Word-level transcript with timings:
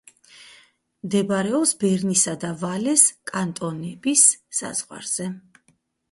მდებარეობს 1.07 1.73
ბერნისა 1.83 2.33
და 2.43 2.49
ვალეს 2.61 3.03
კანტონების 3.31 4.23
საზღვარზე. 4.61 5.29